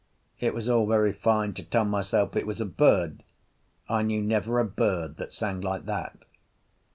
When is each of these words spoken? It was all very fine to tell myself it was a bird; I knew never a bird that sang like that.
It 0.39 0.55
was 0.55 0.67
all 0.67 0.87
very 0.87 1.13
fine 1.13 1.53
to 1.53 1.63
tell 1.63 1.85
myself 1.85 2.35
it 2.35 2.47
was 2.47 2.59
a 2.59 2.65
bird; 2.65 3.21
I 3.87 4.01
knew 4.01 4.19
never 4.23 4.57
a 4.59 4.65
bird 4.65 5.17
that 5.17 5.31
sang 5.31 5.61
like 5.61 5.85
that. 5.85 6.17